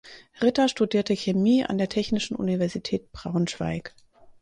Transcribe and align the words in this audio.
Ritter 0.41 0.67
studierte 0.67 1.15
Chemie 1.15 1.63
an 1.63 1.77
der 1.77 1.87
Technischen 1.87 2.35
Universität 2.35 3.11
Braunschweig. 3.11 3.93